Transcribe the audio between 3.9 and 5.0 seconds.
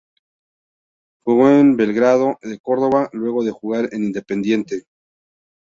en Independiente